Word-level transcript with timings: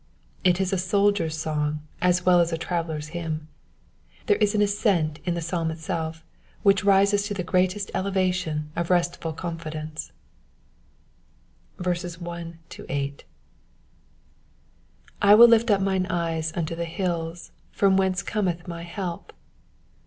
It 0.43 0.59
is 0.59 0.73
a 0.73 0.79
soldier's 0.79 1.37
song 1.37 1.83
as 2.01 2.21
ufetf 2.21 2.41
as 2.41 2.51
a 2.51 2.57
iraveiler*s 2.57 3.09
hymn. 3.09 3.47
Ihere 4.25 4.41
is 4.41 4.55
an 4.55 4.63
ascent 4.63 5.19
in 5.25 5.35
the 5.35 5.41
psalm 5.43 5.69
itself 5.69 6.25
which 6.63 6.83
rises 6.83 7.27
to 7.27 7.35
the 7.35 7.43
greatest 7.43 7.91
elevation 7.93 8.71
(^restful 8.75 9.35
confidence, 9.35 10.11
EXPOSITION. 11.79 12.57
I 15.21 15.35
WILL 15.35 15.47
lift 15.47 15.69
up 15.69 15.81
mine 15.81 16.07
eyes 16.07 16.51
unto 16.55 16.73
the 16.75 16.85
hills, 16.85 17.51
from 17.71 17.95
whence 17.95 18.23
cometh 18.23 18.67
my 18.67 18.81
help. 18.81 19.31